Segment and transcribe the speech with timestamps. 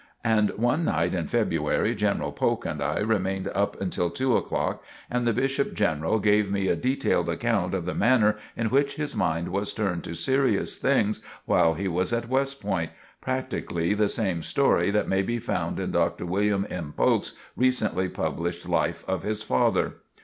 [0.25, 5.25] And one night in February, General Polk and I remained up until two o'clock, and
[5.25, 9.49] the Bishop General gave me a detailed account of the manner in which his mind
[9.49, 12.89] was turned to serious things while he was at West Point
[13.21, 16.25] practically the same story that may be found in Dr.
[16.25, 16.95] William M.
[16.97, 19.97] Polk's recently published life of his father.